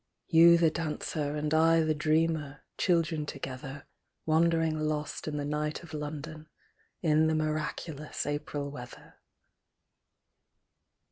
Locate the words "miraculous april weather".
7.35-9.17